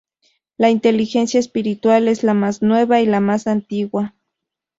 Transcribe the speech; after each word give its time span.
La 0.57 0.71
inteligencia 0.71 1.39
espiritual 1.39 2.07
es 2.07 2.23
la 2.23 2.33
más 2.33 2.63
nueva 2.63 3.01
y 3.01 3.05
la 3.05 3.19
más 3.19 3.45
antigua. 3.45 4.15